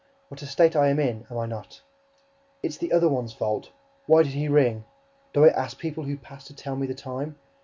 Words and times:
What 0.29 0.41
a 0.41 0.47
state 0.47 0.75
I 0.75 0.87
am 0.87 0.99
in, 0.99 1.27
am 1.29 1.37
I 1.37 1.45
not? 1.45 1.81
It's 2.63 2.75
THE 2.77 2.91
OTHER 2.91 3.07
ONE'S 3.07 3.33
FAULT! 3.33 3.69
Why 4.07 4.23
did 4.23 4.31
he 4.31 4.47
ring? 4.47 4.85
Do 5.31 5.45
I 5.45 5.49
ask 5.49 5.77
people 5.77 6.05
who 6.05 6.17
pass 6.17 6.43
to 6.45 6.55
tell 6.55 6.75
me 6.75 6.87
the 6.87 6.95
time? 6.95 7.35